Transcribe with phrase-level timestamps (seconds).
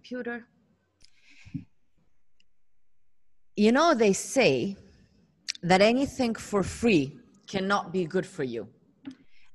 [0.00, 0.46] computer.
[3.54, 4.76] You know, they say
[5.62, 8.66] that anything for free cannot be good for you,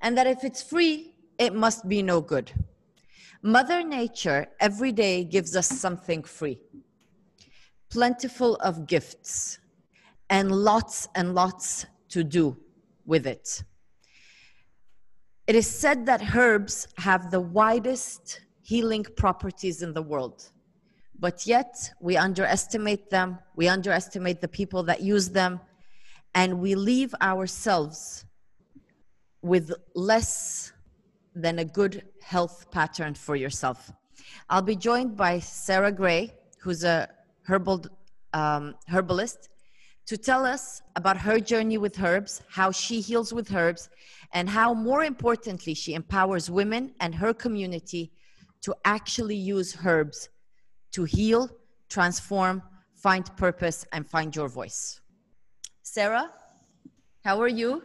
[0.02, 2.52] and that if it's free, it must be no good.
[3.42, 6.60] Mother Nature every day gives us something free,
[7.90, 9.58] plentiful of gifts,
[10.30, 12.56] and lots and lots to do
[13.04, 13.64] with it.
[15.48, 20.50] It is said that herbs have the widest healing properties in the world,
[21.20, 25.60] but yet we underestimate them, we underestimate the people that use them,
[26.34, 28.24] and we leave ourselves
[29.40, 30.72] with less
[31.36, 33.92] than a good health pattern for yourself.
[34.50, 37.08] I'll be joined by Sarah Gray, who's a
[37.42, 37.86] herbal
[38.32, 39.48] um, herbalist,
[40.06, 43.88] to tell us about her journey with herbs, how she heals with herbs,
[44.32, 48.10] and how, more importantly, she empowers women and her community
[48.62, 50.28] to actually use herbs
[50.92, 51.50] to heal,
[51.88, 52.62] transform,
[52.94, 55.00] find purpose, and find your voice.
[55.82, 56.30] Sarah,
[57.24, 57.82] how are you?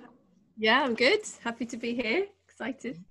[0.58, 1.22] Yeah, I'm good.
[1.44, 2.27] Happy to be here.
[2.47, 3.03] Excited.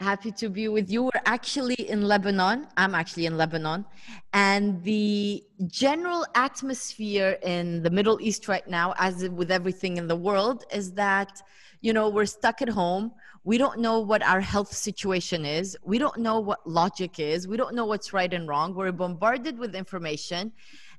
[0.00, 1.02] Happy to be with you.
[1.02, 2.68] We're actually in Lebanon.
[2.76, 3.84] I'm actually in Lebanon.
[4.32, 10.14] And the general atmosphere in the Middle East right now, as with everything in the
[10.14, 11.42] world, is that,
[11.80, 13.10] you know, we're stuck at home.
[13.42, 15.76] We don't know what our health situation is.
[15.82, 17.48] We don't know what logic is.
[17.48, 18.76] We don't know what's right and wrong.
[18.76, 20.52] We're bombarded with information.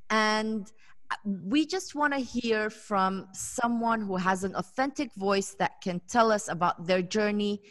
[0.09, 0.69] And
[1.23, 6.33] we just want to hear from someone who has an authentic voice that can tell
[6.33, 7.61] us about their journey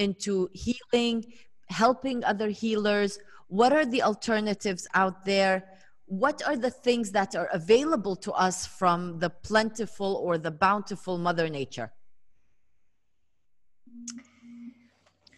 [0.00, 1.24] into healing,
[1.68, 3.18] helping other healers?
[3.48, 5.64] What are the alternatives out there?
[6.06, 11.18] What are the things that are available to us from the plentiful or the bountiful
[11.18, 11.92] Mother Nature?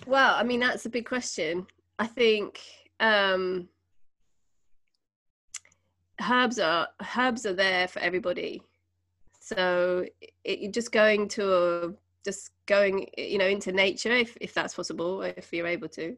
[0.06, 1.66] Well, I mean, that's a big question.
[1.98, 2.58] I think
[3.00, 3.68] um,
[6.28, 8.62] herbs are herbs are there for everybody.
[9.40, 10.06] So
[10.44, 11.92] it, just going to a
[12.24, 16.16] just going you know into nature if, if that's possible if you're able to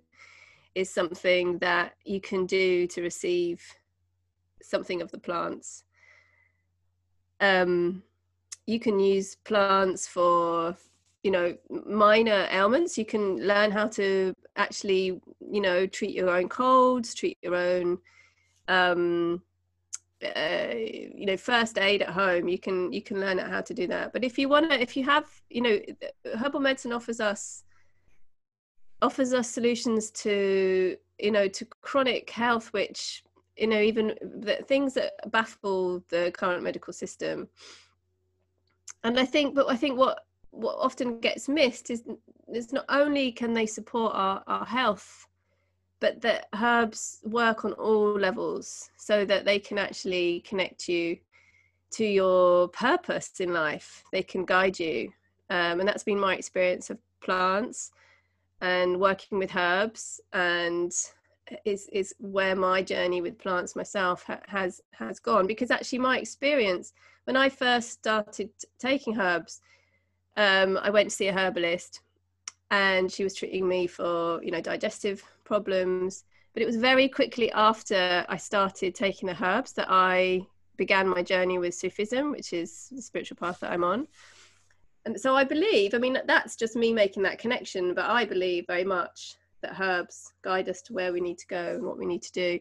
[0.75, 3.63] is something that you can do to receive
[4.61, 5.85] something of the plants.
[7.41, 8.03] Um,
[8.67, 10.77] you can use plants for
[11.23, 11.57] you know
[11.87, 12.99] minor ailments.
[12.99, 17.99] You can learn how to actually you know treat your own colds treat your own
[18.69, 19.43] um,
[20.23, 23.87] uh, you know first aid at home you can you can learn how to do
[23.87, 24.13] that.
[24.13, 25.79] But if you want to if you have you know
[26.39, 27.65] herbal medicine offers us
[29.03, 33.23] offers us solutions to you know to chronic health which
[33.57, 37.49] you know even the things that baffle the current medical system.
[39.03, 40.21] And i think but i think what
[40.51, 42.05] what often gets missed is
[42.53, 45.27] is not only can they support our, our health
[46.05, 51.17] but that herbs work on all levels so that they can actually connect you
[51.93, 54.05] to your purpose in life.
[54.13, 55.11] They can guide you.
[55.49, 57.93] Um, and that's been my experience of plants
[58.61, 60.93] and working with herbs and
[61.65, 66.19] is is where my journey with plants myself ha- has has gone because actually my
[66.19, 66.93] experience
[67.25, 69.63] when I first started taking herbs
[70.37, 72.01] um, I went to see a herbalist
[72.71, 77.51] and she was treating me for you know digestive problems but it was very quickly
[77.53, 80.41] after i started taking the herbs that i
[80.77, 84.09] began my journey with sufism which is the spiritual path that i'm on.
[85.07, 88.67] And so i believe i mean that's just me making that connection but i believe
[88.67, 92.05] very much that herbs guide us to where we need to go and what we
[92.05, 92.61] need to do.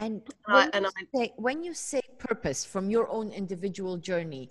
[0.00, 4.50] And when, uh, and you, say, when you say purpose from your own individual journey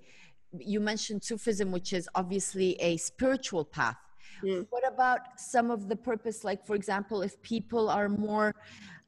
[0.60, 3.98] you mentioned sufism which is obviously a spiritual path
[4.44, 4.68] Mm.
[4.70, 8.54] What about some of the purpose, like for example, if people are more,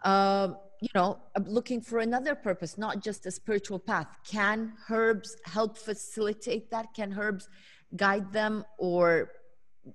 [0.04, 0.50] uh,
[0.82, 6.72] you know, looking for another purpose, not just a spiritual path, can herbs help facilitate
[6.72, 6.94] that?
[6.94, 7.50] Can herbs
[7.96, 9.32] guide them, or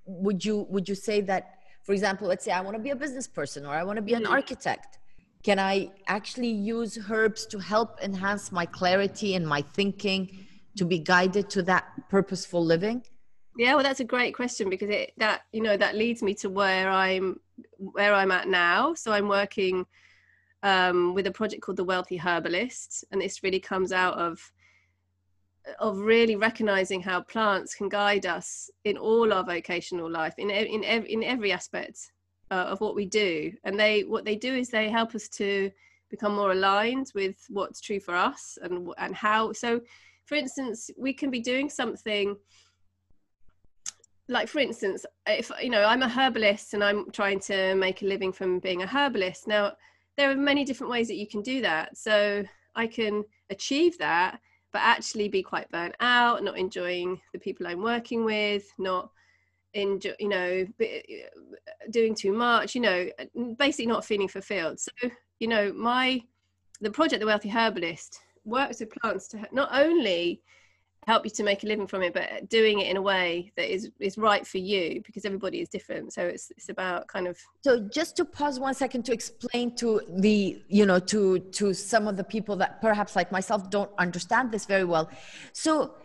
[0.05, 2.95] would you would you say that, for example, let's say I want to be a
[2.95, 4.31] business person or I want to be an mm.
[4.31, 4.99] architect?
[5.43, 10.45] Can I actually use herbs to help enhance my clarity and my thinking
[10.77, 13.03] to be guided to that purposeful living?
[13.57, 16.49] Yeah well that's a great question because it that you know that leads me to
[16.49, 17.39] where i'm
[17.77, 18.93] where i'm at now.
[18.93, 19.85] So i'm working
[20.63, 24.51] um, with a project called the wealthy herbalist and this really comes out of
[25.79, 30.83] of really recognizing how plants can guide us in all our vocational life in in
[30.83, 32.11] every, in every aspect
[32.51, 33.53] uh, of what we do.
[33.63, 35.71] And they what they do is they help us to
[36.09, 39.53] become more aligned with what's true for us and and how.
[39.53, 39.81] So
[40.25, 42.35] for instance we can be doing something
[44.31, 48.05] like for instance if you know i'm a herbalist and i'm trying to make a
[48.05, 49.47] living from being a herbalist.
[49.47, 49.73] Now
[50.17, 51.95] there are many different ways that you can do that.
[51.97, 52.43] So
[52.75, 54.39] i can achieve that
[54.71, 59.11] but actually be quite burnt out not enjoying the people i'm working with not
[59.73, 60.65] enjoy you know
[61.89, 63.09] doing too much you know
[63.57, 64.79] basically not feeling fulfilled.
[64.79, 66.21] So you know my
[66.79, 70.41] the project the wealthy herbalist works with plants to not only
[71.07, 73.73] help you to make a living from it but doing it in a way that
[73.73, 76.13] is is right for you because everybody is different.
[76.13, 80.01] So it's it's about kind of so just to pause one second to explain to
[80.09, 84.51] the you know to to some of the people that perhaps like myself don't understand
[84.51, 85.09] this very well.
[85.53, 85.95] So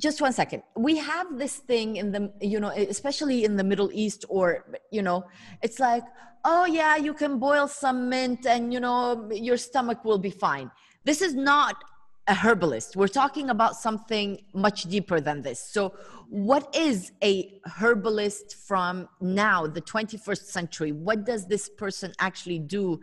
[0.00, 0.62] just one second.
[0.76, 5.02] We have this thing in the you know especially in the middle east or you
[5.02, 5.24] know
[5.62, 6.04] it's like
[6.44, 10.70] oh yeah you can boil some mint and you know your stomach will be fine.
[11.04, 11.84] This is not
[12.28, 12.94] a herbalist.
[12.94, 15.60] We're talking about something much deeper than this.
[15.60, 15.94] So,
[16.28, 20.92] what is a herbalist from now, the 21st century?
[20.92, 23.00] What does this person actually do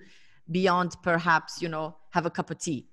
[0.51, 2.88] beyond perhaps, you know, have a cup of tea?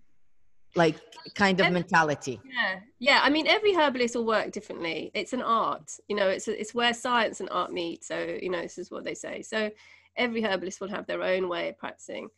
[0.75, 0.97] Like
[1.35, 2.41] kind of mentality.
[2.45, 2.81] Yeah.
[2.99, 3.21] Yeah.
[3.23, 5.11] I mean, every herbalist will work differently.
[5.13, 8.05] It's an art, you know, it's, it's where science and art meet.
[8.05, 9.43] So, you know, this is what they say.
[9.43, 9.71] So,
[10.17, 12.29] every herbalist will have their own way of practicing.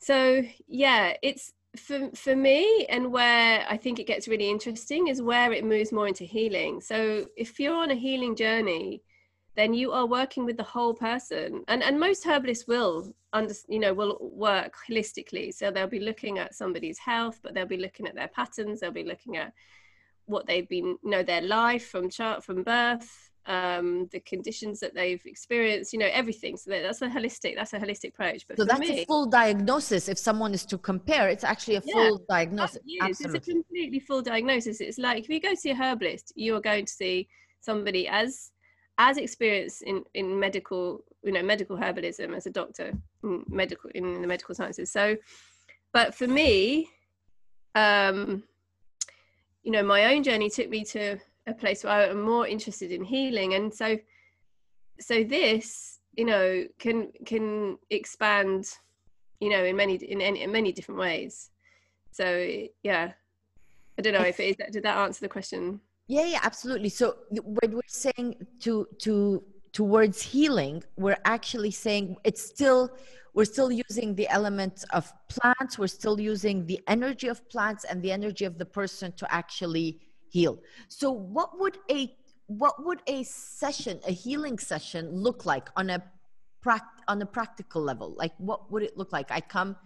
[0.00, 5.20] So, yeah, it's, for for me and where i think it gets really interesting is
[5.20, 6.80] where it moves more into healing.
[6.80, 9.02] So if you're on a healing journey
[9.54, 13.78] then you are working with the whole person and and most herbalists will under you
[13.78, 15.52] know will work holistically.
[15.52, 18.90] So they'll be looking at somebody's health but they'll be looking at their patterns they'll
[18.90, 19.52] be looking at
[20.26, 24.94] what they've been you know their life from chart from birth um, the conditions that
[24.94, 26.56] they've experienced, you know, everything.
[26.58, 28.46] So that's a holistic, that's a holistic approach.
[28.46, 30.08] But so that's me, a full diagnosis.
[30.08, 32.78] If someone is to compare, it's actually a full yeah, diagnosis.
[33.00, 33.38] Absolutely.
[33.38, 34.80] It's a completely full diagnosis.
[34.82, 37.26] It's like if you go see a herbalist, you are going to see
[37.60, 38.52] somebody as
[38.98, 42.92] as experienced in in medical, you know, medical herbalism as a doctor
[43.24, 44.92] in medical in the medical sciences.
[44.92, 45.16] So,
[45.94, 46.90] but for me,
[47.74, 48.42] um,
[49.62, 51.18] you know, my own journey took me to
[51.48, 53.54] a place where I'm more interested in healing.
[53.54, 53.98] And so,
[55.00, 58.66] so this, you know, can can expand,
[59.40, 61.50] you know, in many in, any, in many different ways.
[62.10, 62.26] So
[62.82, 63.12] yeah,
[63.98, 64.56] I don't know if it is.
[64.72, 65.80] Did that answer the question?
[66.06, 66.88] Yeah, yeah, absolutely.
[66.88, 72.90] So when we're saying to to towards healing, we're actually saying it's still
[73.34, 75.78] we're still using the elements of plants.
[75.78, 80.00] We're still using the energy of plants and the energy of the person to actually
[80.30, 80.58] heal.
[80.88, 82.14] So what would a
[82.46, 86.02] what would a session, a healing session look like on a
[86.64, 88.14] pract- on a practical level?
[88.16, 89.30] Like what would it look like?
[89.30, 89.76] I come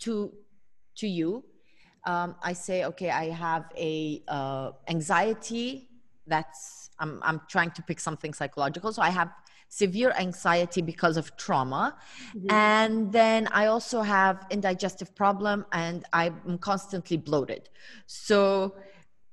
[0.00, 0.32] to
[0.96, 1.44] to you.
[2.04, 5.88] Um, I say, okay, I have a uh, anxiety.
[6.26, 8.92] That's I'm I'm trying to pick something psychological.
[8.92, 9.30] So I have
[9.68, 11.96] severe anxiety because of trauma
[12.28, 12.50] mm-hmm.
[12.50, 17.68] and then i also have indigestive problem and i'm constantly bloated
[18.06, 18.74] so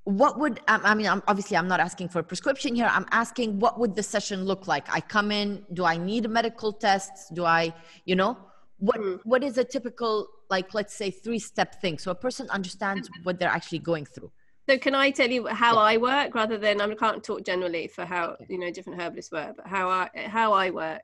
[0.06, 2.90] what would i mean I'm, obviously i'm not asking for a prescription here.
[2.92, 4.86] I'm asking what would the session look like?
[4.94, 7.30] I come in do i need medical tests?
[7.34, 7.74] Do i
[8.06, 8.38] you know
[8.80, 9.20] what mm.
[9.24, 11.98] what is a typical like let's say three step thing?
[11.98, 14.32] So a person understands what they're actually going through.
[14.68, 15.80] So can i tell you how yeah.
[15.80, 19.56] i work rather than i can't talk generally for how you know different herbalists work
[19.56, 21.04] but how i how i work.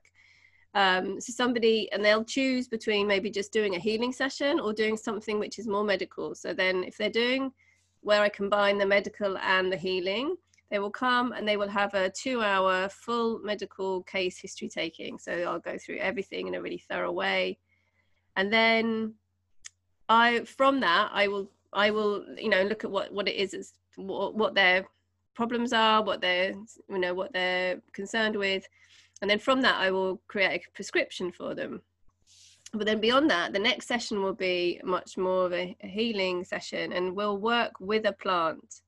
[0.75, 4.97] Um, so somebody and they'll choose between maybe just doing a healing session or doing
[4.97, 6.35] something which is more medical.
[6.35, 7.51] So then if they're doing
[8.01, 10.35] where I combine the medical and the healing.
[10.71, 15.17] They will come and they will have a two hour full medical case history taking.
[15.17, 17.57] So I'll go through everything in a really thorough way.
[18.35, 19.15] And then
[20.07, 23.73] I, from that, I will, I will, you know, look at what, what it is,
[23.95, 24.85] what, what their
[25.35, 26.53] problems are, what they're,
[26.89, 28.67] you know, what they're concerned with.
[29.21, 31.81] And then from that, I will create a prescription for them
[32.73, 36.43] but then beyond that the next session will be much more of a, a, healing
[36.43, 38.81] session and we'll work with a plant.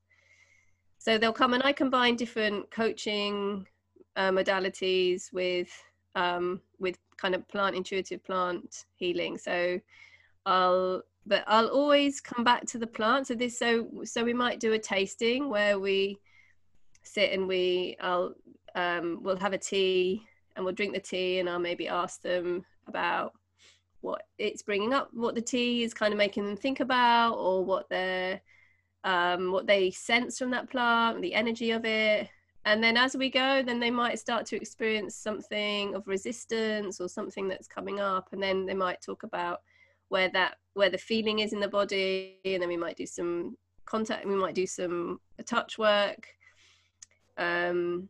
[0.98, 3.66] So they'll come and i combine different coaching
[4.16, 5.70] uh, modalities with
[6.14, 9.38] um, with kind of plant intuitive plant healing.
[9.38, 9.80] So
[10.46, 13.26] i'll but i'll always come back to the plant.
[13.26, 16.18] So this so so we might do a tasting where we
[17.02, 18.34] sit and we i'll
[18.74, 20.22] um, we'll have a tea
[20.54, 23.32] and we'll drink the tea and i'll maybe ask them about
[24.02, 27.64] what it's bringing up, what the tea is kind of making them think about, or
[27.64, 28.40] what they're
[29.04, 32.28] um, what they sense from that plant, the energy of it.
[32.64, 37.08] And then as we go, then they might start to experience something of resistance or
[37.08, 39.62] something that's coming up, and then they might talk about
[40.08, 43.56] where that where the feeling is in the body, and then we might do some
[43.84, 46.28] contact, we might do some touch work.
[47.36, 48.08] Um,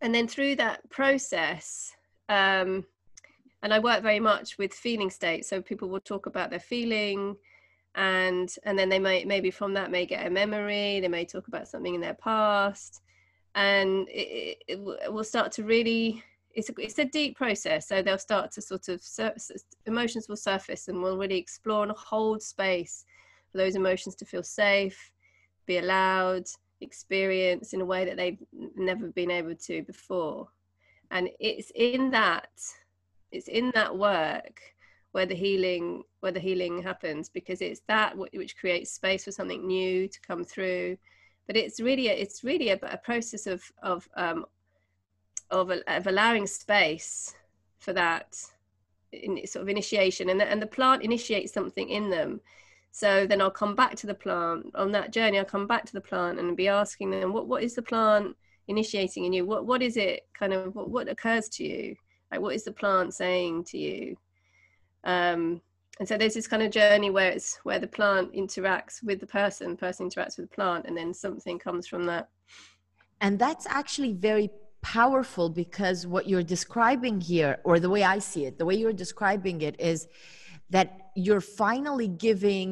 [0.00, 1.92] and then through that process,
[2.28, 2.84] um,
[3.62, 5.48] and I work very much with feeling states.
[5.48, 7.36] So people will talk about their feeling,
[7.94, 11.00] and and then they might maybe from that may get a memory.
[11.00, 13.02] They may talk about something in their past,
[13.54, 16.22] and it, it, it will start to really.
[16.54, 17.86] It's a, it's a deep process.
[17.86, 19.02] So they'll start to sort of
[19.84, 23.04] emotions will surface, and we'll really explore and hold space
[23.52, 25.10] for those emotions to feel safe,
[25.66, 26.46] be allowed,
[26.80, 28.38] experience in a way that they've
[28.74, 30.48] never been able to before.
[31.10, 32.48] And it's in that
[33.32, 34.60] it's in that work
[35.16, 39.66] where the healing where the healing happens because it's that which creates space for something
[39.66, 40.96] new to come through.
[41.46, 44.44] But it's really a, it's really a, a process of of um,
[45.50, 47.34] of, of allowing space
[47.78, 48.36] for that
[49.12, 52.40] in, sort of initiation and the, and the plant initiates something in them.
[52.90, 54.66] So then i'll come back to the plant.
[54.74, 57.62] On that journey i'll come back to the plant and be asking them what what
[57.62, 58.36] is the plant
[58.68, 59.46] initiating in you?
[59.46, 61.96] What what is it kind of what, what occurs to you
[62.30, 64.16] like what is the plant saying to you?
[65.04, 65.60] Um,
[65.98, 69.26] and so there's this kind of journey where it's where the plant interacts with the
[69.26, 72.28] person person interacts with the plant and then something comes from that.
[73.20, 74.50] And that's actually very
[74.86, 78.92] powerful because what you're describing here or the way i see it the way you're
[78.92, 80.06] describing it is
[80.70, 82.68] that you're finally giving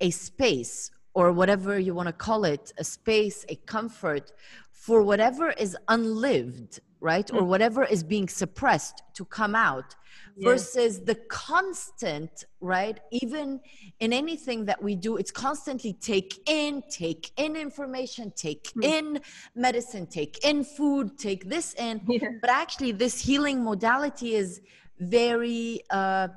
[0.00, 4.30] a space or whatever you want to call it a space a comfort
[4.70, 7.46] for whatever is unlived right or mm.
[7.46, 9.94] whatever is being suppressed to come out
[10.38, 13.60] versus the constant right even
[14.00, 18.84] in anything that we do it's constantly take in take in information take mm.
[18.84, 19.20] in
[19.54, 22.28] medicine take in food take this in yeah.
[22.40, 24.60] but actually this healing modality is
[25.00, 26.28] very uh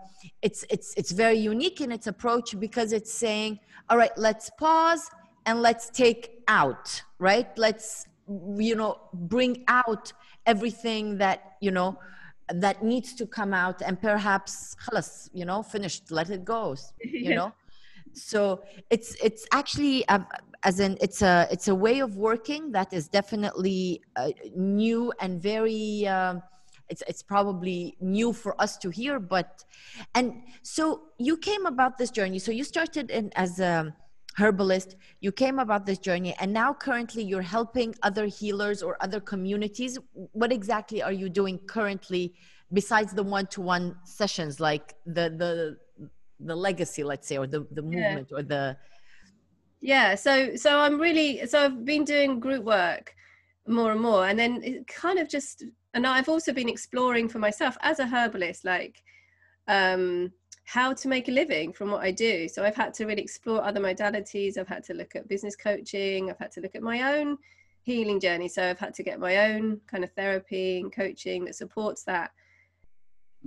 [0.42, 5.10] it's it's it's very unique in its approach because it's saying all right let's pause
[5.46, 8.06] and let's take out right let's
[8.57, 10.13] you know bring out
[10.47, 11.99] everything that you know
[12.49, 17.35] that needs to come out and perhaps خلاص, you know finished let it go you
[17.35, 17.53] know
[18.13, 20.27] so it's it's actually um,
[20.63, 25.43] as in it's a it's a way of working that is definitely uh, new and
[25.43, 26.43] very um,
[26.89, 29.65] it's it's probably new for us to hear but
[30.15, 33.95] and so you came about this journey so you started in as a
[34.40, 39.20] herbalist you came about this journey and now currently you're helping other healers or other
[39.20, 39.94] communities
[40.42, 42.34] what exactly are you doing currently
[42.80, 45.78] besides the one-to-one sessions like the the
[46.50, 48.38] the legacy let's say or the the movement yeah.
[48.38, 48.78] or the
[49.82, 53.14] yeah so so i'm really so i've been doing group work
[53.68, 57.40] more and more and then it kind of just and i've also been exploring for
[57.40, 58.96] myself as a herbalist like
[59.68, 60.32] um
[60.70, 62.48] how to make a living from what I do.
[62.48, 64.56] So I've had to really explore other modalities.
[64.56, 66.30] I've had to look at business coaching.
[66.30, 67.40] I've had to look at my own
[67.82, 68.48] healing journey.
[68.48, 72.30] So I've had to get my own kind of therapy and coaching that supports that.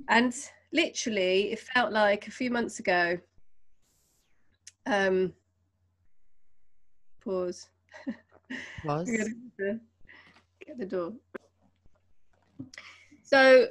[0.09, 0.35] And
[0.73, 3.17] literally, it felt like a few months ago.
[4.87, 5.33] Um,
[7.23, 7.69] pause.
[8.85, 9.11] Pause.
[9.61, 11.13] get the door.
[13.23, 13.69] So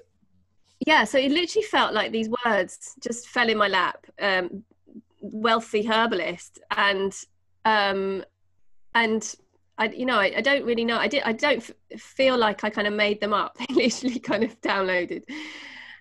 [0.86, 4.64] yeah so it literally felt like these words just fell in my lap um,
[5.22, 7.14] wealthy herbalist and
[7.66, 8.24] um,
[8.96, 9.36] and
[9.78, 10.98] I, you know, I, I, don't really know.
[10.98, 11.24] I did.
[11.24, 13.58] I don't f- feel like I kind of made them up.
[13.68, 15.24] They literally kind of downloaded,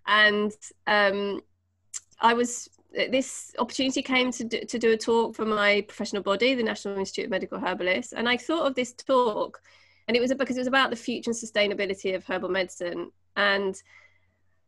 [0.07, 0.53] and
[0.87, 1.41] um,
[2.21, 2.69] I was.
[2.93, 6.99] This opportunity came to do, to do a talk for my professional body, the National
[6.99, 9.63] Institute of Medical Herbalists, and I thought of this talk,
[10.09, 13.81] and it was because it was about the future and sustainability of herbal medicine, and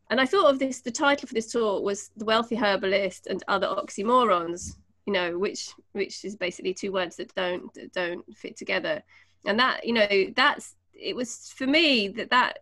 [0.09, 0.81] and I thought of this.
[0.81, 5.69] The title for this talk was "The Wealthy Herbalist and Other Oxymorons." You know, which
[5.91, 9.03] which is basically two words that don't that don't fit together.
[9.45, 12.59] And that you know, that's it was for me that that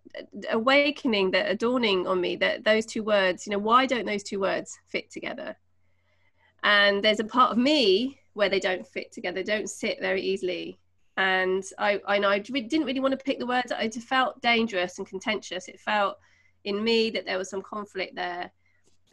[0.50, 3.46] awakening, that dawning on me that those two words.
[3.46, 5.56] You know, why don't those two words fit together?
[6.64, 10.80] And there's a part of me where they don't fit together, don't sit very easily.
[11.18, 13.72] And I, I know I didn't really want to pick the words.
[13.78, 15.68] It felt dangerous and contentious.
[15.68, 16.18] It felt
[16.64, 18.52] in me that there was some conflict there.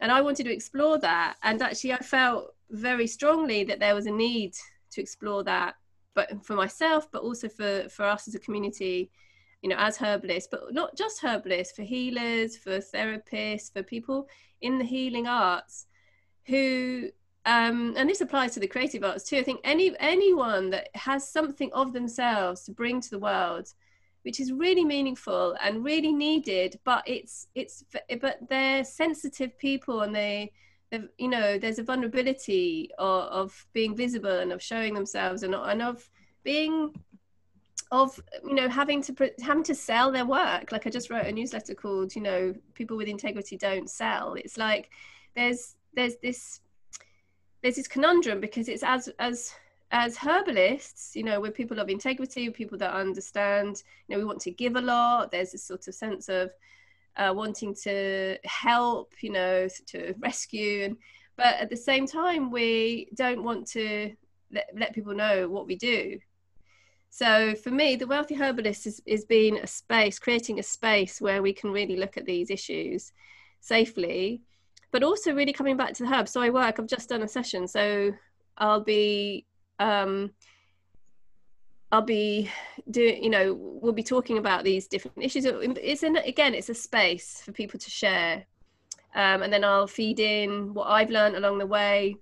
[0.01, 1.35] And i wanted to explore that.
[1.43, 4.53] And actually i felt very strongly that there was a need
[4.91, 5.75] to explore that
[6.15, 9.09] but for myself but also for for us as a community
[9.61, 14.27] you know as herbalists but not just herbalists for healers for therapists for people
[14.61, 15.87] in the healing arts
[16.45, 17.09] who
[17.45, 19.37] um, and this applies to the creative arts too.
[19.37, 23.73] I think any anyone that has something of themselves to bring to the world
[24.23, 27.83] which is really meaningful and really needed but it's it's
[28.21, 30.51] but they're sensitive people and they
[31.17, 35.81] you know there's a vulnerability of, of being visible and of showing themselves and, and
[35.81, 36.09] of
[36.43, 36.93] being
[37.91, 40.71] of you know having to having to sell their work.
[40.71, 44.35] Like i just wrote a newsletter called you know people with integrity don't sell.
[44.35, 44.89] It's like
[45.35, 46.61] there's there's this
[47.61, 49.51] there's this conundrum because it's as as
[49.91, 54.25] as herbalists you know we're people of integrity we're people that understand you know we
[54.25, 55.31] want to give a lot.
[55.31, 56.51] There's this sort of sense of
[57.17, 60.85] uh, wanting to help you know to rescue.
[60.85, 60.97] And
[61.35, 64.13] but at the same time we don't want to
[64.51, 66.19] let, let people know what we do.
[67.09, 71.41] So for me, the Wealthy Herbalist is, is being a space, creating a space where
[71.41, 73.11] we can really look at these issues
[73.61, 74.41] safely,
[74.91, 76.31] but also really coming back to the herbs.
[76.31, 78.13] So I work, I've just done a session, so
[78.57, 79.45] I'll be
[79.79, 80.31] um,
[81.91, 82.49] I'll be
[82.91, 85.45] doing, you know, we'll be talking about these different issues.
[85.45, 88.45] It's in, again, it's a space for people to share.
[89.15, 92.15] Um, and then I'll feed in what I've learned along the way,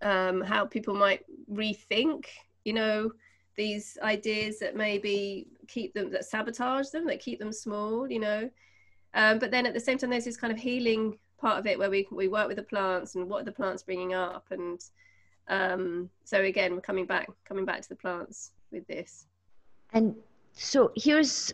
[0.00, 2.24] um, how people might rethink,
[2.64, 3.10] you know,
[3.56, 8.50] these ideas that maybe keep them that sabotage them that keep them small you know
[9.14, 11.78] um, but then at the same time there's this kind of healing part of it
[11.78, 14.80] where we we work with the plants and what are the plants bringing up and
[15.48, 19.26] um, so again we're coming back coming back to the plants with this.
[19.92, 20.14] And
[20.52, 21.52] so here's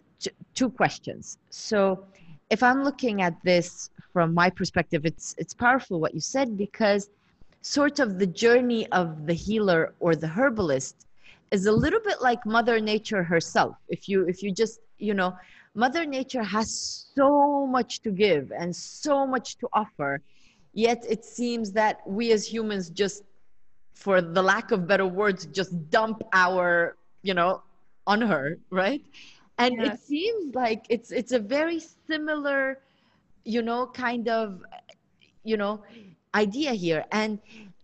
[0.55, 1.39] two questions.
[1.51, 2.05] So
[2.51, 7.09] if i'm looking at this from my perspective it's it's powerful what you said because
[7.63, 11.07] sort of the journey of the healer or the herbalist
[11.51, 13.77] is a little bit like mother nature herself.
[13.89, 15.37] If you if you just you know
[15.75, 20.21] mother nature has so much to give and so much to offer
[20.73, 23.23] yet it seems that we as humans just
[23.95, 27.63] for the lack of better words just dump our you know
[28.07, 29.05] on her right?
[29.59, 32.79] And it seems like it's it's a very similar
[33.45, 34.63] you know kind of
[35.45, 35.83] you know
[36.35, 37.05] idea here.
[37.13, 37.39] And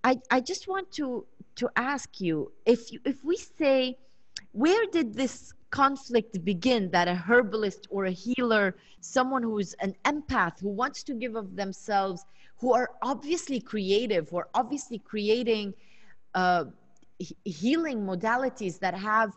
[0.04, 3.98] i i just want to to ask you if you, if we say
[4.52, 10.60] where did this conflict begin that a herbalist or a healer someone who's an empath
[10.60, 12.24] who wants to give of themselves
[12.60, 15.74] who are obviously creative who are obviously creating
[16.36, 16.64] uh,
[17.44, 19.32] healing modalities that have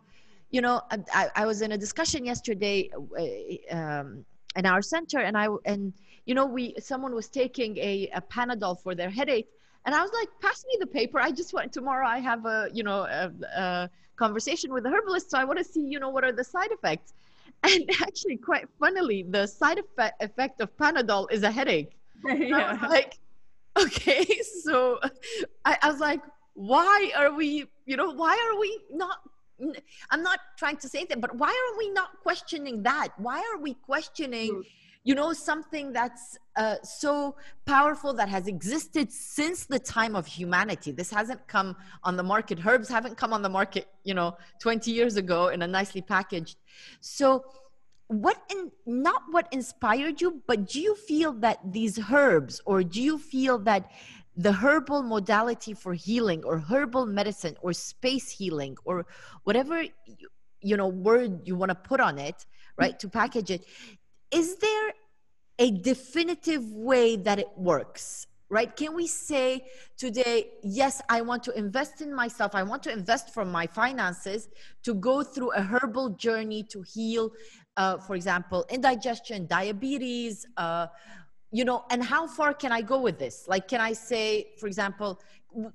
[0.52, 0.82] you know
[1.14, 5.94] I, I was in a discussion yesterday uh, um, in our center and i and
[6.26, 9.50] you know we someone was taking a, a panadol for their headache
[9.86, 11.20] and I was like, pass me the paper.
[11.20, 12.08] I just want tomorrow.
[12.08, 15.64] I have a you know a, a conversation with the herbalist, so I want to
[15.64, 17.14] see you know what are the side effects.
[17.64, 21.98] And actually, quite funnily, the side effect effect of Panadol is a headache.
[22.26, 22.78] yeah.
[22.88, 23.18] like,
[23.78, 24.26] okay,
[24.64, 25.00] so
[25.66, 26.22] I, I was like,
[26.60, 27.66] why are we?
[27.86, 29.20] You know, why are we not
[30.10, 33.10] I'm not trying to say that, but why are we not questioning that?
[33.18, 34.64] Why are we questioning mm
[35.06, 37.34] you know something that's uh, so
[37.66, 42.60] powerful that has existed since the time of humanity this hasn't come on the market
[42.66, 46.58] herbs haven't come on the market you know 20 years ago in a nicely packaged
[47.00, 47.46] so
[48.08, 53.02] what in not what inspired you but do you feel that these herbs or do
[53.02, 53.90] you feel that
[54.40, 59.06] the herbal modality for healing or herbal medicine or space healing or
[59.44, 60.28] whatever you,
[60.62, 62.46] you know word you want to put on it
[62.78, 63.66] right to package it
[64.32, 64.94] is there
[65.60, 68.76] a definitive way that it works right?
[68.76, 72.56] Can we say today yes i want to invest in myself.
[72.56, 74.50] I want to invest from my finances
[74.84, 77.32] to go through a herbal journey to heal
[77.78, 80.88] uh, for example indigestion diabetes uh,
[81.52, 84.68] you know and how far can i go with this like can i say for
[84.68, 85.20] example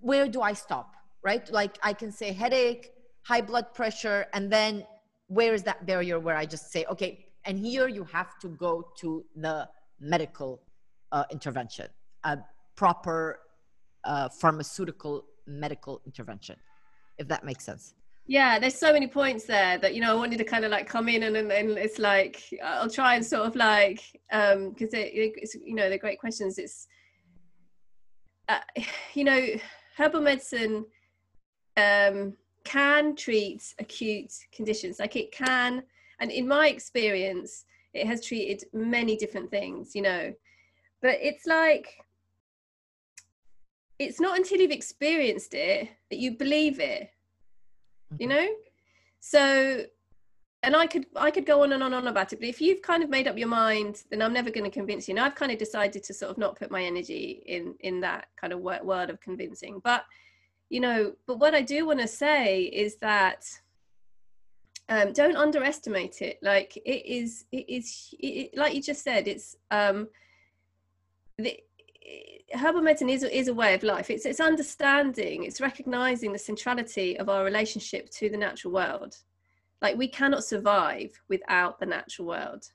[0.01, 4.85] where do i stop right like i can say headache high blood pressure and then
[5.29, 8.89] where is that barrier where i just say okay and here you have to go
[8.97, 9.69] to the
[10.01, 10.63] medical
[11.13, 11.89] uh, intervention,
[12.25, 12.39] a
[12.77, 13.41] proper
[14.05, 16.57] uh, pharmaceutical medical intervention,
[17.19, 17.95] if that makes sense.
[18.27, 20.87] Yeah, there's so many points there that you know I wanted to kind of like
[20.89, 24.01] come in and and, and it's like I'll try and sort of like
[24.33, 26.59] um because it, it's you know they're great questions.
[26.59, 26.87] It's
[28.49, 28.61] uh,
[29.15, 29.47] you know
[29.97, 30.87] herbal medicine
[31.77, 32.35] um
[32.65, 34.99] can treat acute conditions.
[34.99, 35.83] Like it can
[36.19, 40.33] and in my experience it has treated many different things you know.
[41.03, 41.93] But it's like
[43.99, 47.11] it's not until you've experienced it that you believe it
[48.19, 48.47] you know?
[49.21, 49.85] So
[50.63, 52.59] and i could i could go on and on and on about it but if
[52.59, 55.13] you've kind of made up your mind then i'm never going to convince you.
[55.13, 58.29] And i've kind of decided to sort of not put my energy in in that
[58.41, 60.05] kind of word of convincing but
[60.71, 63.45] you know but what i do want to say is that
[64.89, 66.39] um, don't underestimate it.
[66.43, 70.09] Like it is it is it, like you just said it's um
[71.39, 71.59] the
[72.53, 74.11] herbal medicine is, is a way of life.
[74.11, 79.17] It's it's understanding it's recognizing the centrality of our relationship to the natural world.
[79.83, 82.71] Like we cannot survive without the natural world.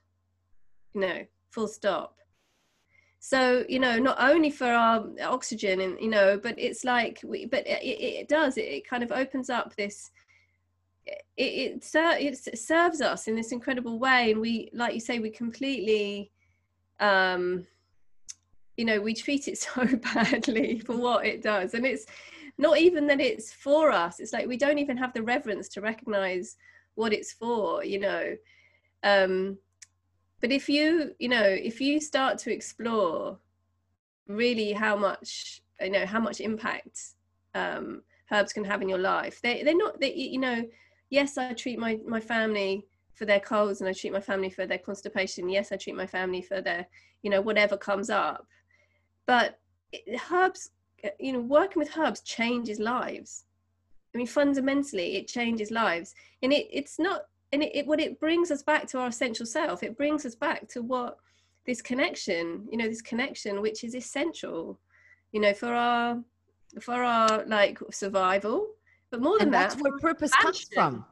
[0.94, 2.16] You know full stop.
[3.20, 7.46] So you know not only for our oxygen and you know but it's like we
[7.46, 10.10] but it, it does it, it kind of opens up this
[11.36, 14.32] it, it, it serves us in this incredible way.
[14.32, 16.30] And we like you say we completely
[17.00, 17.66] um
[18.80, 21.74] you know we treat it so badly for what it does.
[21.74, 22.06] And it's
[22.56, 25.80] not even that it's for us it's like we don't even have the reverence to
[25.80, 26.56] recognize
[26.94, 28.36] what it's for you know.
[29.02, 29.58] Um
[30.40, 33.38] but if you you know if you start to explore
[34.26, 36.96] really how much you know how much impact
[37.54, 40.64] um herbs can have in your life they they're not they you know
[41.10, 44.66] yes i treat my my family for their colds and i treat my family for
[44.66, 45.48] their constipation.
[45.48, 46.86] Yes i treat my family for their
[47.22, 48.46] you know whatever comes up
[49.30, 49.60] but
[50.32, 50.70] herbs
[51.20, 53.44] you know working with herbs changes lives.
[54.12, 56.16] I mean fundamentally it changes lives.
[56.42, 57.20] And it it's not
[57.52, 59.84] and it, it what it brings us back to our essential self.
[59.84, 61.18] It brings us back to what
[61.64, 64.80] this connection you know this connection which is essential
[65.30, 66.20] you know for our
[66.80, 68.58] for our like survival.
[69.12, 71.04] But more than and that that's where purpose comes from.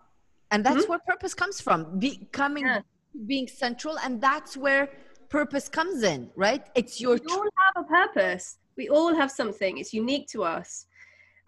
[0.50, 0.90] And that's mm-hmm.
[0.90, 2.80] where purpose comes from becoming yeah.
[3.26, 3.96] being central.
[4.04, 4.88] And that's where
[5.28, 6.66] purpose comes in right?
[6.74, 8.58] It's your we all have a purpose.
[8.76, 9.78] We all have something.
[9.78, 10.86] It's unique to us.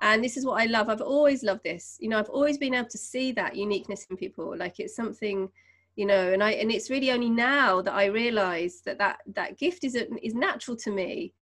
[0.02, 0.88] And this is what i love.
[0.88, 1.96] I've always loved this.
[2.00, 4.56] You know i've always been able to see that uniqueness in people.
[4.56, 5.48] Like it's something
[5.96, 9.58] you know and i and it's really only now that i realize that that that
[9.58, 11.34] gift is is natural to me.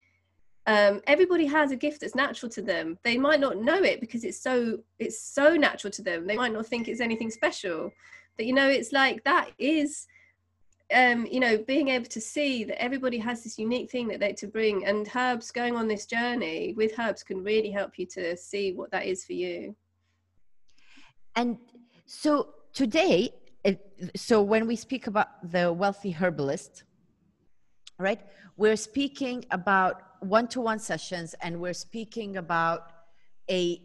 [0.67, 2.99] Um, everybody has a gift that's natural to them.
[3.03, 6.27] They might not know it because it's so it's so natural to them.
[6.27, 7.91] They might not think it's anything special.
[8.37, 10.07] But you know it's like that is
[10.93, 14.33] um, you know, being able to see that everybody has this unique thing that they
[14.35, 18.37] to bring, and herbs going on this journey with herbs can really help you to
[18.37, 19.75] see what that is for you.
[21.37, 21.59] And
[22.07, 23.31] so today,
[24.17, 26.85] so when we speak about the wealthy herbalist,
[27.99, 28.21] right,
[28.57, 32.93] we're speaking about one-to-one sessions, and we're speaking about
[33.51, 33.81] a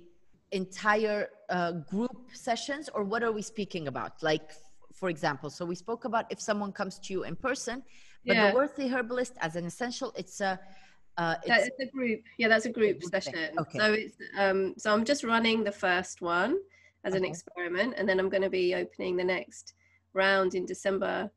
[0.52, 4.24] entire uh, group sessions, or what are we speaking about?
[4.24, 4.52] Like
[5.04, 5.50] for example.
[5.50, 7.84] So we spoke about if someone comes to you in person,
[8.26, 8.52] but yeah.
[8.52, 10.58] the Wealthy Herbalist as an essential, it's a
[11.18, 12.22] uh, it's, it's, a group.
[12.38, 13.50] Yeah, that's a group, group session.
[13.60, 13.80] Okay.
[13.80, 16.58] So it's um, so I'm just running the first one
[17.04, 17.18] as okay.
[17.18, 19.74] an experiment, and then I'm going to be opening the next
[20.14, 21.30] round in December,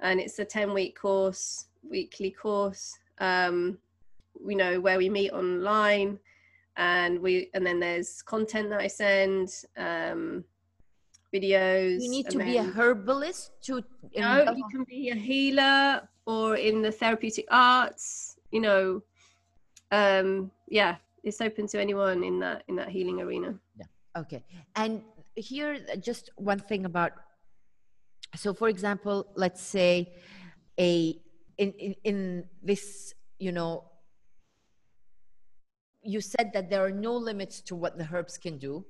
[0.00, 2.94] and it's a 10 week course, weekly course.
[3.20, 3.78] Um,
[4.46, 6.18] you know where we meet online,
[6.76, 9.48] and we and then there's content that I send.
[9.78, 10.44] Um,
[11.32, 12.02] videos.
[12.02, 13.82] You need to be a herbalist to.
[14.16, 18.36] No, you can be a healer or in the therapeutic arts.
[18.50, 19.02] You know,
[19.90, 23.54] um, yeah, it's open to anyone in that in that healing arena.
[23.76, 23.86] Yeah.
[24.20, 24.44] Okay.
[24.76, 25.02] And
[25.34, 27.12] here, just one thing about.
[28.36, 30.14] So, for example, let's say
[30.78, 31.18] a
[31.56, 33.84] in in, in this, you know.
[36.02, 38.86] You said that there are no limits to what the herbs can do.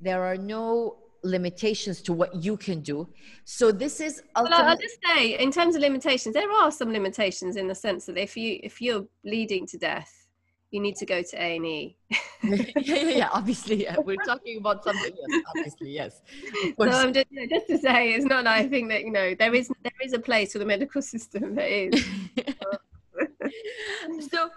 [0.00, 3.08] There are no limitations to what you can do.
[3.44, 6.92] So this is ultimately- well, I'll just say, in terms of limitations, there are some
[6.92, 10.26] limitations in the sense that if you if you're bleeding to death,
[10.70, 11.96] you need to go to A and E.
[12.42, 13.96] yeah, yeah, yeah, obviously, yeah.
[14.04, 15.12] we're talking about something.
[15.28, 16.20] Yes, obviously, yes.
[16.78, 18.44] So I'm just, you know, just to say, it's not.
[18.44, 21.02] like I think that you know there is there is a place for the medical
[21.14, 21.54] system.
[21.54, 22.04] There is.
[24.30, 24.50] so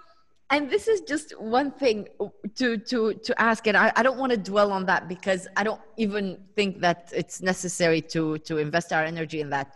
[0.51, 2.07] and this is just one thing
[2.55, 5.63] to to to ask and I, I don't want to dwell on that because i
[5.63, 9.75] don't even think that it's necessary to to invest our energy in that.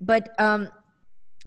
[0.00, 0.68] But um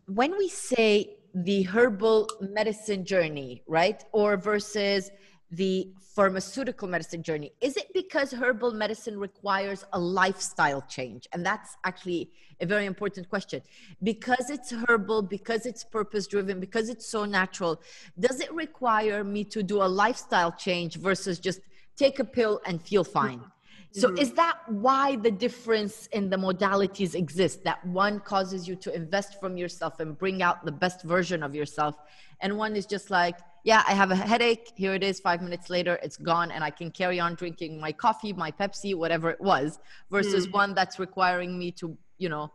[0.08, 5.10] when we say the herbal medicine journey right or versus
[5.56, 7.52] the pharmaceutical medicine journey?
[7.62, 11.28] Is it because herbal medicine requires a lifestyle change?
[11.34, 13.62] And that's actually a very important question.
[14.02, 17.82] Because it's herbal because it's purpose driven because it's so natural
[18.20, 21.62] does it require me to do a lifestyle change versus just
[21.96, 23.40] take a pill and feel fine?
[23.40, 24.00] Mm-hmm.
[24.02, 28.90] so is that why the difference in the modalities exist that one causes you to
[28.96, 31.96] invest from yourself and bring out the best version of yourself
[32.42, 35.70] and one is just like yeah i have a headache here it is 5 minutes
[35.70, 39.42] later it's gone and i can carry on drinking my coffee my pepsi whatever it
[39.42, 39.80] was
[40.12, 40.54] versus mm.
[40.54, 42.52] one that's requiring me to you know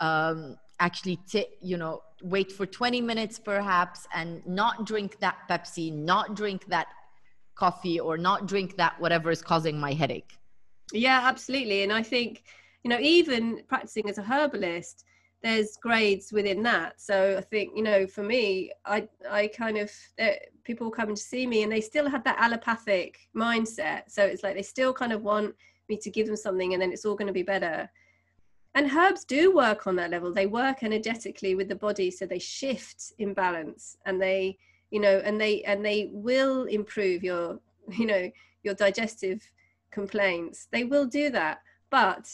[0.00, 5.92] um, actually t- you know wait for 20 minutes perhaps and not drink that pepsi
[5.92, 6.88] not drink that
[7.54, 10.38] coffee or not drink that whatever is causing my headache
[10.92, 12.42] yeah absolutely and i think
[12.82, 15.04] you know even practicing as a herbalist
[15.44, 16.98] there's grades within that.
[17.00, 21.20] So i think you know for me i i kind of eh, people come to
[21.20, 24.04] see me and they still have that allopathic mindset.
[24.08, 25.54] So it's like they still kind of want
[25.90, 27.90] me to give them something and then it's all going to be better.
[28.74, 30.32] And herbs do work on that level.
[30.32, 34.58] They work energetically with the body so they shift imbalance and they
[34.90, 37.60] you know and they and they will improve your
[38.00, 38.30] you know
[38.62, 39.42] your digestive
[39.90, 40.68] complaints.
[40.72, 41.58] They will do that
[41.90, 42.24] but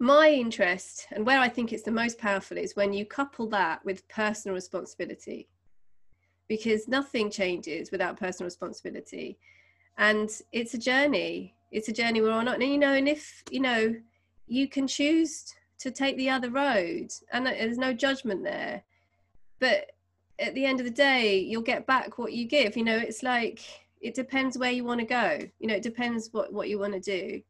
[0.00, 3.84] my interest and where i think it's the most powerful is when you couple that
[3.84, 5.46] with personal responsibility.
[6.48, 9.38] Because nothing changes without personal responsibility.
[9.98, 11.54] And it's a journey.
[11.70, 12.48] It's a journey we're on.
[12.48, 13.94] And you know and if you know
[14.46, 15.44] you can choose
[15.78, 18.82] to take the other road and there's no judgment there.
[19.60, 19.92] But
[20.38, 22.76] at the end of the day you'll get back what you give.
[22.76, 23.60] You know it's like
[24.00, 25.38] it depends where you want to go.
[25.58, 27.42] You know it depends what what you want to do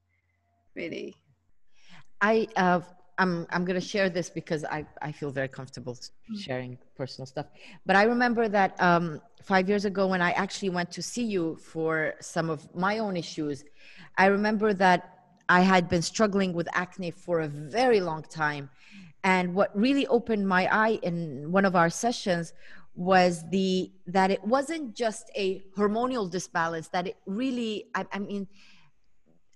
[0.75, 1.17] really
[2.21, 2.81] i uh
[3.21, 5.95] I'm I'm gonna share this because I, I feel very comfortable
[6.35, 7.47] sharing personal stuff.
[7.85, 11.57] But I remember that um, five years ago when I actually went to see you
[11.57, 13.65] for some of my own issues,
[14.17, 15.19] I remember that
[15.51, 18.71] I had been struggling with acne for a very long time.
[19.23, 22.55] And what really opened my eye in one of our sessions
[22.95, 28.47] was the that it wasn't just a hormonal disbalance, that it really, I, I mean,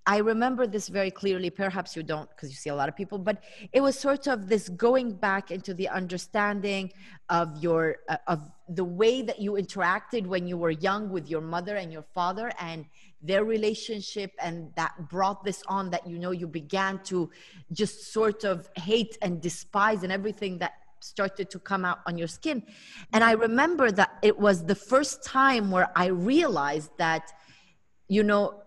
[0.06, 1.48] I remember this very clearly.
[1.48, 4.48] Perhaps you don't because you see a lot of people, but it was sort of
[4.48, 6.92] this going back into the understanding
[7.30, 11.40] of your uh, of the way that you interacted when you were young with your
[11.40, 12.84] mother and your father and
[13.22, 17.30] their relationship and that brought this on that you know you began to
[17.72, 22.28] just sort of hate and despise and everything that started to come out on your
[22.28, 22.62] skin
[23.12, 27.32] and i remember that it was the first time where i realized that
[28.08, 28.62] you know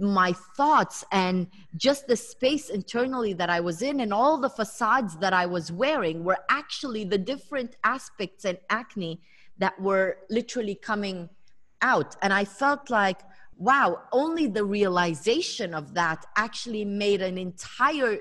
[0.00, 5.16] my thoughts and just the space internally that I was in and all the facades
[5.18, 9.20] that I was wearing were actually the different aspects and acne
[9.58, 11.28] that were literally coming
[11.82, 12.16] out.
[12.22, 13.20] And I felt like,
[13.56, 18.18] wow, only the realization of that actually made an entire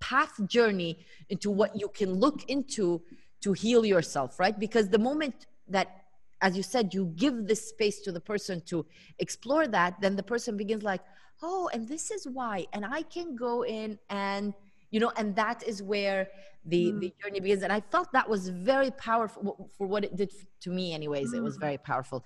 [0.00, 0.98] path journey
[1.28, 3.02] into what you can look into
[3.40, 4.58] to heal yourself, right?
[4.58, 6.05] Because the moment that
[6.42, 8.86] as you said, you give this space to the person to
[9.18, 11.00] explore that, then the person begins like,
[11.42, 14.54] oh, and this is why, and I can go in and
[14.90, 16.28] you know, and that is where
[16.64, 17.00] the mm.
[17.00, 17.62] the journey begins.
[17.62, 21.32] And I felt that was very powerful for what it did to me, anyways.
[21.32, 21.38] Mm.
[21.38, 21.60] It was mm.
[21.60, 22.24] very powerful.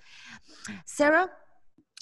[0.85, 1.29] Sarah,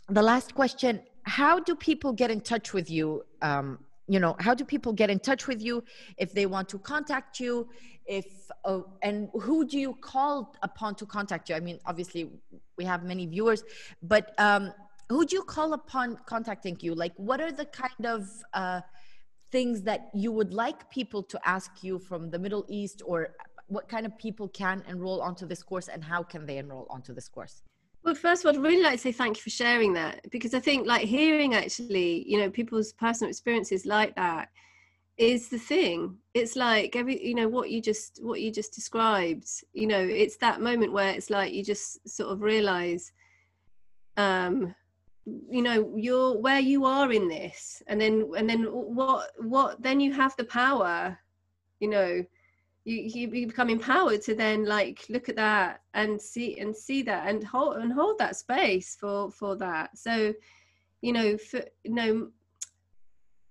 [0.08, 3.24] the last question: How do people get in touch with you?
[3.42, 3.78] Um,
[4.10, 5.84] you know how do people get in touch with you
[6.16, 7.68] if they want to contact you
[8.08, 11.54] if uh, and who do you call upon to contact you?
[11.54, 12.30] I mean obviously
[12.76, 13.62] we have many viewers
[14.02, 14.72] but um
[15.08, 16.94] who do you call upon contacting you?
[16.94, 18.80] Like what are the kind of uh
[19.50, 23.34] things that you would like people to ask you from the middle east or
[23.68, 27.14] what kind of people can enroll onto this course and how can they enroll onto
[27.14, 27.62] this course?
[28.04, 30.54] Well, first of all, I'd really like to say thank you for sharing that because
[30.54, 34.48] I think, like, hearing actually, you know, people's personal experiences like that
[35.18, 36.16] is the thing.
[36.34, 39.48] It's like every, you know, what you just what you just described.
[39.72, 43.12] You know, it's that moment where it's like you just sort of realize,
[44.16, 44.74] um,
[45.26, 50.00] you know, you're where you are in this, and then and then what what then
[50.00, 51.18] you have the power,
[51.80, 52.24] you know
[52.88, 57.28] you, you become empowered to then like look at that and see and see that
[57.28, 60.32] and hold and hold that space for for that so
[61.02, 62.28] you know for you know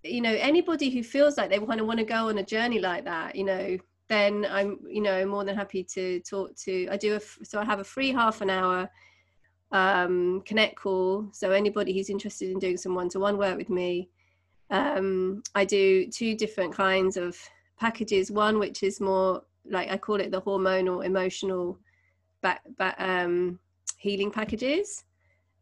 [0.04, 2.80] you know anybody who feels like they want to want to go on a journey
[2.80, 6.98] like that you know then i'm you know more than happy to talk to i
[6.98, 8.90] do a so i have a free half an hour
[9.74, 11.28] um connect call.
[11.34, 14.10] So anybody who's interested in doing some one-to-one work with me
[14.70, 17.38] um i do two different kinds of
[17.78, 18.32] packages.
[18.32, 21.78] One which is more like i call it the hormonal emotional
[22.42, 23.60] back, back um,
[23.98, 25.04] healing packages.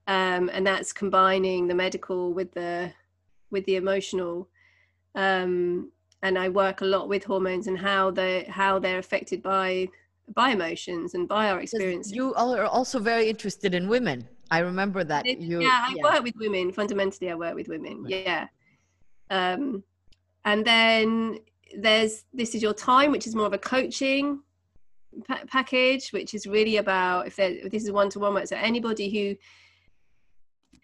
[0.07, 2.91] Um, and that's combining the medical with the
[3.51, 4.49] with the emotional
[5.15, 9.87] um, and i work a lot with hormones and how they how they're affected by
[10.33, 15.03] by emotions and by our experience you are also very interested in women i remember
[15.03, 16.03] that you yeah i yeah.
[16.03, 18.25] work with women fundamentally i work with women right.
[18.25, 18.47] yeah
[19.29, 19.83] um
[20.45, 21.37] and then
[21.77, 24.39] there's this is your time which is more of a coaching
[25.27, 28.47] pa- package which is really about if, if this is one-to-one work.
[28.47, 29.35] so anybody who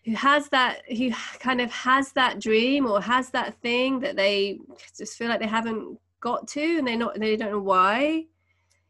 [0.06, 4.60] who has that who kind of has that dream or has that thing that they
[4.98, 8.26] just feel like they haven't got to and they're not they don't know why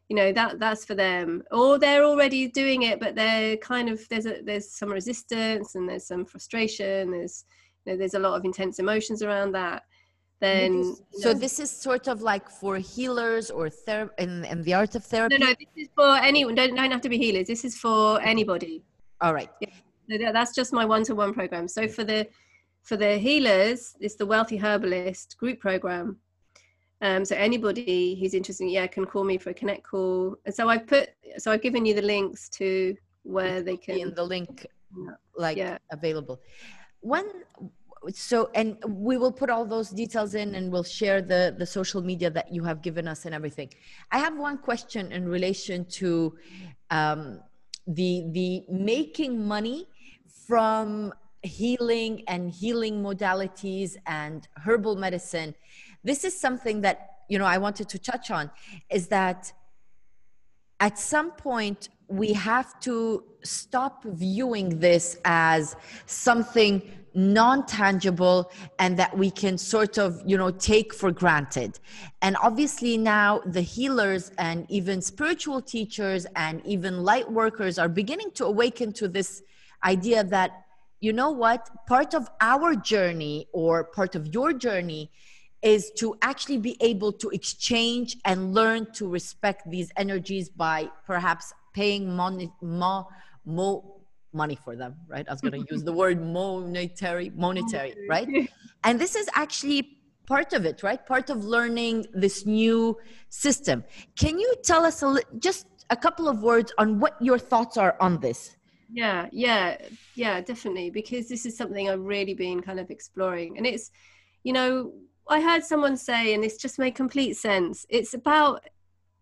[0.08, 1.42] you know that that's for them.
[1.50, 5.88] Or they're already doing it but they're kind of there's a there's some resistance and
[5.88, 7.44] there's some frustration there's
[7.84, 9.84] you know, there's a lot of intense emotions around that.
[10.40, 14.94] Then so this is sort of like for healers or ther- in, in the art
[14.96, 17.64] of therapy no no this is for anyone don't, don't have to be healers this
[17.64, 18.82] is for anybody.
[19.20, 19.50] All right.
[19.60, 19.68] Yeah.
[20.18, 22.26] That's just my one-to-one program so for the
[22.82, 26.16] for the healers, it's the Wealthy Herbalist group program.
[27.00, 30.36] Um, so anybody who's interested, yeah, can call me for a connect call.
[30.46, 33.98] And so I've put, so I've given you the links to where they can.
[33.98, 34.66] In the link,
[35.36, 35.78] like yeah.
[35.90, 36.40] available.
[37.00, 37.24] When
[38.12, 42.02] so and we will put all those details in and we'll share the the social
[42.02, 43.72] media that you have given us and everything
[44.10, 46.36] i have one question in relation to
[46.90, 47.38] um,
[47.86, 49.86] the the making money
[50.52, 55.54] from healing and healing modalities and herbal medicine
[56.04, 56.98] this is something that
[57.30, 58.50] you know i wanted to touch on
[58.90, 59.50] is that
[60.80, 66.82] at some point we have to stop viewing this as something
[67.14, 71.78] non-tangible and that we can sort of you know take for granted.
[72.22, 78.30] And obviously now the healers and even spiritual teachers and even light workers are beginning
[78.32, 79.42] to awaken to this
[79.84, 80.64] idea that
[81.00, 85.10] you know what part of our journey or part of your journey
[85.62, 91.52] is to actually be able to exchange and learn to respect these energies by perhaps
[91.72, 93.06] paying money more,
[93.44, 93.82] more
[94.32, 95.26] money for them, right?
[95.28, 98.28] I was going to use the word monetary, monetary, right?
[98.84, 101.04] And this is actually part of it, right?
[101.06, 103.84] Part of learning this new system.
[104.16, 107.96] Can you tell us a just a couple of words on what your thoughts are
[108.00, 108.56] on this?
[108.92, 109.78] Yeah, yeah,
[110.14, 110.90] yeah, definitely.
[110.90, 113.56] Because this is something I've really been kind of exploring.
[113.56, 113.90] And it's,
[114.44, 114.92] you know,
[115.28, 117.86] I heard someone say, and this just made complete sense.
[117.88, 118.64] It's about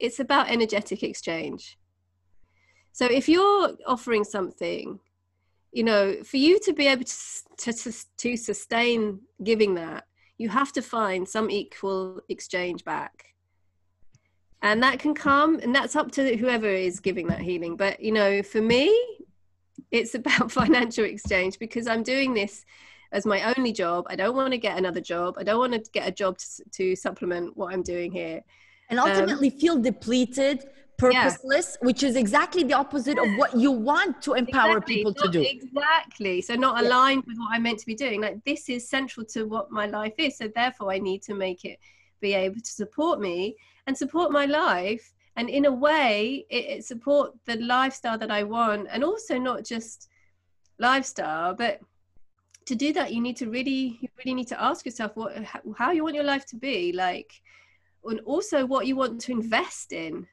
[0.00, 1.78] it's about energetic exchange.
[2.92, 4.98] So if you're offering something,
[5.72, 7.16] you know, for you to be able to,
[7.59, 10.04] to, to sustain giving that,
[10.38, 13.26] you have to find some equal exchange back.
[14.62, 17.76] And that can come, and that's up to whoever is giving that healing.
[17.76, 18.88] But, you know, for me,
[19.90, 22.64] it's about financial exchange because I'm doing this
[23.12, 24.06] as my only job.
[24.08, 25.34] I don't want to get another job.
[25.38, 28.42] I don't want to get a job to, to supplement what I'm doing here.
[28.88, 30.64] And ultimately um, feel depleted
[31.00, 31.86] purposeless, yeah.
[31.86, 34.94] which is exactly the opposite of what you want to empower exactly.
[34.96, 35.46] people not, to do.
[35.48, 36.40] Exactly.
[36.42, 37.32] So not aligned yeah.
[37.32, 38.20] with what I'm meant to be doing.
[38.20, 40.36] Like this is central to what my life is.
[40.36, 41.78] So therefore I need to make it
[42.20, 45.12] be able to support me and support my life.
[45.36, 49.64] And in a way, it, it support the lifestyle that I want, and also not
[49.64, 50.08] just
[50.78, 51.80] lifestyle, but
[52.66, 55.32] to do that, you need to really, you really need to ask yourself what,
[55.76, 57.40] how you want your life to be, like,
[58.04, 60.26] and also what you want to invest in.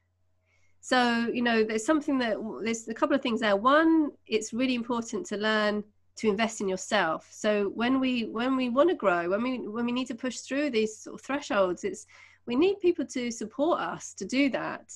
[0.80, 3.58] So you know there's something that there's a couple of things there.
[3.58, 5.84] One it's really important to learn
[6.16, 7.28] to invest in yourself.
[7.30, 10.38] So when we when we want to grow when we when we need to push
[10.38, 12.08] through these sort of thresholds it's
[12.48, 14.94] we need people to support us to do that.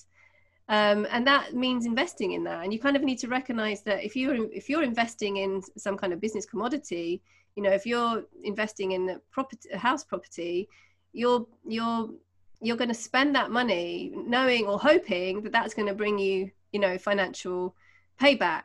[0.70, 2.64] Um, and that means investing in that.
[2.64, 5.98] And you kind of need to recognize that if you're if you're investing in some
[5.98, 7.22] kind of business commodity
[7.56, 10.70] you know if you're investing in a property a house property
[11.14, 12.10] you're you're
[12.62, 16.50] you're going to spend that money knowing or hoping that that's going to bring you
[16.72, 17.76] you know financial
[18.20, 18.64] payback.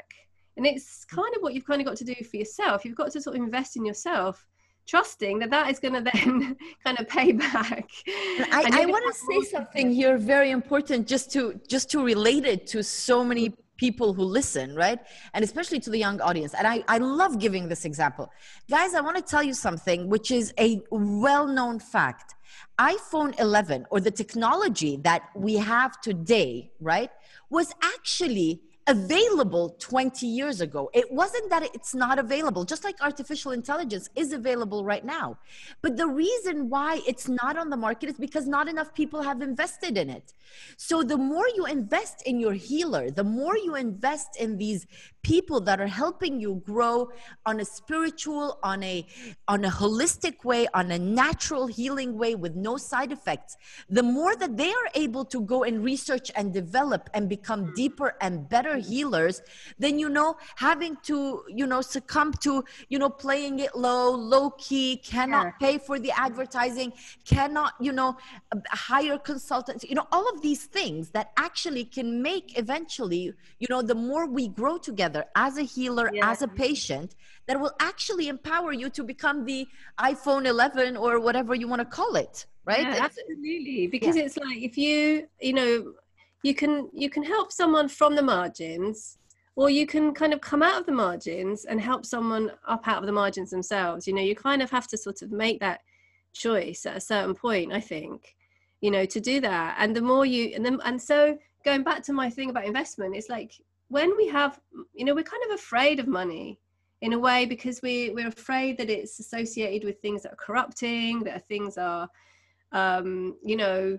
[0.57, 2.85] And it's kind of what you've kind of got to do for yourself.
[2.85, 4.47] You've got to sort of invest in yourself
[4.87, 7.89] trusting that that is going to then kind of pay back.
[8.07, 12.67] I, I want to say something here very important just to just to relate it
[12.69, 14.99] to so many people who listen right?
[15.35, 16.55] And especially to the young audience.
[16.55, 18.31] And i i love giving this example.
[18.71, 22.35] Guys i want to tell you something which is a well-known fact.
[22.79, 27.11] iPhone 11 or the technology that we have today, right,
[27.51, 28.51] was actually
[28.87, 30.91] available 20 years ago.
[30.95, 35.39] It wasn't that it's not available, just like artificial intelligence is available right now.
[35.83, 39.43] But the reason why it's not on the market is because not enough people have
[39.43, 40.33] invested in it.
[40.77, 44.87] So the more you invest in your healer, the more you invest in these
[45.27, 47.11] people that are helping you grow
[47.45, 49.05] on a spiritual, on a
[49.49, 53.57] on a holistic way, on a natural healing way with no side effects,
[53.91, 58.15] the more that they are able to go and research and develop and become deeper
[58.21, 59.43] and better healers,
[59.81, 64.51] then you know having to, you know, succumb to, you know, playing it low, low
[64.51, 65.53] key, cannot yeah.
[65.65, 66.93] pay for the advertising,
[67.25, 68.17] cannot, you know,
[68.69, 73.83] hire consultants, you know, all of these things that actually can make eventually, you know,
[73.83, 76.31] the more we grow together as a healer, yeah.
[76.31, 77.15] as a patient,
[77.47, 79.67] that will actually empower you to become the
[79.99, 82.83] iPhone 11 or whatever you want to call it, right?
[82.83, 83.87] Yeah, absolutely.
[83.87, 84.25] Because yeah.
[84.25, 85.93] it's like if you, you know,
[86.43, 89.19] you can you can help someone from the margins
[89.57, 92.99] or you can kind of come out of the margins and help someone up out
[92.99, 95.81] of the margins themselves you know you kind of have to sort of make that
[96.33, 98.37] choice at a certain point i think
[98.81, 102.03] you know to do that and the more you and then and so going back
[102.03, 103.53] to my thing about investment it's like
[103.89, 104.59] when we have
[104.95, 106.59] you know we're kind of afraid of money
[107.03, 111.23] in a way because we we're afraid that it's associated with things that are corrupting
[111.23, 112.09] that things are
[112.73, 113.99] um you know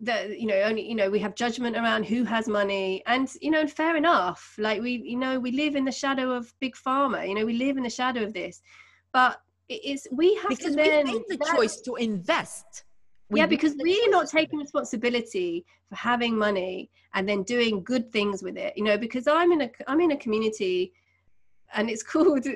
[0.00, 3.02] that you know only you know we have judgment around who has money.
[3.06, 4.54] And you know and fair enough.
[4.58, 7.54] Like we you know we live in the shadow of big pharma you know we
[7.54, 8.62] live in the shadow of this.
[9.12, 12.84] But it's we have because to then we made the choice to invest
[13.32, 18.56] yeah because we're not taking responsibility for having money and then doing good things with
[18.56, 20.92] it you know because i'm in a i'm in a community
[21.74, 22.46] and it's called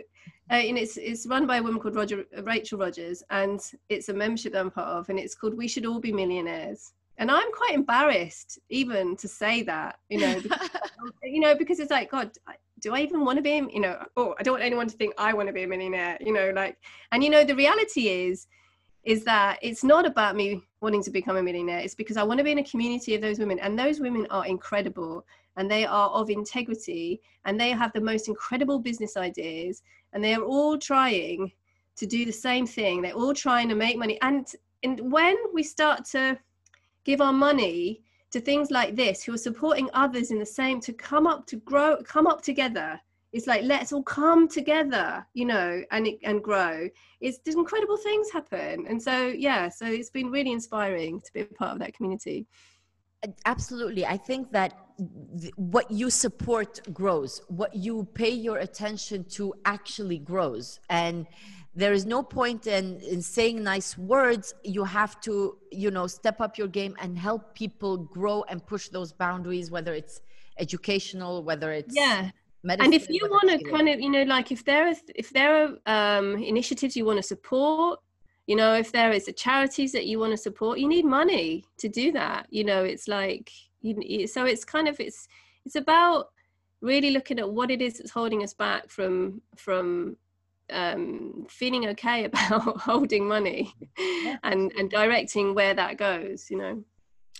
[0.50, 4.12] uh, and it's it's run by a woman called Roger Rachel Rodgers, and it's a
[4.12, 6.92] membership that I'm part of, and it's called We Should All Be Millionaires.
[7.16, 10.70] And i'm quite embarrassed even to say that you know because,
[11.22, 12.32] you know because it's like god
[12.80, 15.14] do i even want to be you know oh i don't want anyone to think
[15.16, 16.76] i want to be a millionaire you know like
[17.12, 18.48] and you know the reality is
[19.04, 21.80] is that it's not about me wanting to become a millionaire.
[21.80, 24.26] It's because i want to be in a community of those women and those women
[24.30, 25.26] are incredible
[25.56, 29.82] and they are of integrity and they have the most incredible business ideas
[30.12, 31.52] and they are all trying
[31.96, 33.02] to do the same thing.
[33.02, 34.18] They're all trying to make money.
[34.22, 34.46] And
[34.82, 36.38] and when we start to
[37.04, 40.92] give our money to things like this who are supporting others in the same to
[40.92, 43.00] come up to grow come up together
[43.34, 46.88] it's like let's all come together you know and and grow.
[47.20, 48.86] It's incredible things happen.
[48.88, 52.46] And so yeah so it's been really inspiring to be a part of that community.
[53.44, 54.04] Absolutely.
[54.06, 54.74] I think that
[55.40, 57.42] th- what you support grows.
[57.48, 60.78] What you pay your attention to actually grows.
[60.90, 61.26] And
[61.74, 64.54] there is no point in, in saying nice words.
[64.62, 68.88] You have to you know step up your game and help people grow and push
[68.88, 70.20] those boundaries whether it's
[70.58, 72.30] educational whether it's yeah
[72.64, 75.30] medicine, and if you want to kind of you know like if there is if
[75.30, 78.00] there are um, initiatives you want to support
[78.46, 81.64] you know if there is a charities that you want to support you need money
[81.78, 83.50] to do that you know it's like
[83.82, 85.28] you, so it's kind of it's
[85.64, 86.30] it's about
[86.80, 90.16] really looking at what it is that's holding us back from from
[90.70, 94.36] um, feeling okay about holding money yeah.
[94.42, 96.82] and and directing where that goes you know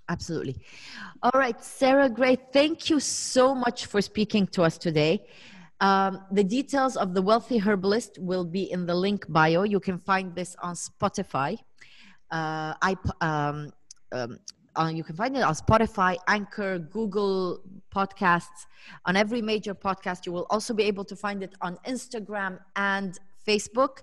[0.08, 0.56] absolutely
[1.22, 5.24] all right sarah Gray, thank you so much for speaking to us today
[5.80, 9.98] um, the details of the wealthy herbalist will be in the link bio you can
[9.98, 11.56] find this on spotify
[12.30, 13.72] uh, I, um,
[14.10, 14.38] um,
[14.76, 17.60] uh, you can find it on Spotify, Anchor, Google
[17.94, 18.66] Podcasts,
[19.06, 20.26] on every major podcast.
[20.26, 23.98] You will also be able to find it on Instagram and Facebook.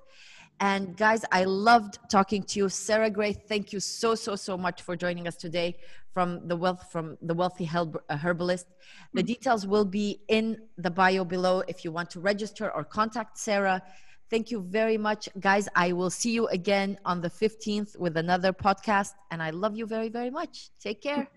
[0.61, 3.33] And guys, I loved talking to you, Sarah Gray.
[3.33, 5.77] Thank you so so so much for joining us today
[6.13, 8.67] from the wealth from the wealthy uh, herbalist.
[9.15, 13.39] The details will be in the bio below if you want to register or contact
[13.39, 13.81] Sarah.
[14.29, 15.67] Thank you very much, guys.
[15.75, 19.13] I will see you again on the 15th with another podcast.
[19.31, 20.69] And I love you very, very much.
[20.79, 21.27] Take care.